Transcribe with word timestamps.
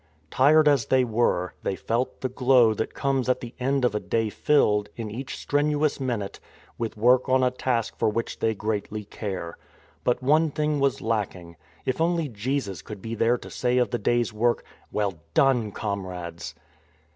Tired, 0.31 0.67
as 0.67 0.87
they 0.87 1.03
were, 1.03 1.53
they 1.61 1.75
felt 1.75 2.21
the 2.21 2.27
glow 2.29 2.73
that 2.73 2.95
comes 2.95 3.29
at 3.29 3.39
the 3.39 3.53
end 3.59 3.85
of 3.85 3.93
a 3.93 3.99
day 3.99 4.31
filled, 4.31 4.89
in 4.95 5.11
each 5.11 5.37
strenuous 5.37 5.99
minute, 5.99 6.39
with 6.75 6.97
work 6.97 7.29
on 7.29 7.43
a 7.43 7.51
task 7.51 7.95
for 7.99 8.09
which 8.09 8.39
they 8.39 8.55
greatly 8.55 9.03
care. 9.03 9.59
But 10.03 10.23
one 10.23 10.49
thing 10.49 10.79
was 10.79 11.01
lacking. 11.01 11.55
If 11.85 12.01
only 12.01 12.29
Jesus 12.29 12.81
could 12.81 12.99
be 13.03 13.13
there 13.13 13.37
to 13.37 13.51
say 13.51 13.77
of 13.77 13.91
the 13.91 13.99
day's 13.99 14.33
work:" 14.33 14.63
Well 14.91 15.21
done, 15.35 15.71
comrades 15.71 16.55